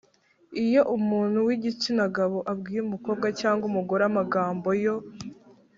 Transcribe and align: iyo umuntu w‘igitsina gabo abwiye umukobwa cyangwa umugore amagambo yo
iyo 0.63 0.81
umuntu 0.97 1.37
w‘igitsina 1.47 2.03
gabo 2.15 2.39
abwiye 2.51 2.79
umukobwa 2.83 3.27
cyangwa 3.39 3.63
umugore 3.69 4.03
amagambo 4.09 4.69
yo 4.83 4.95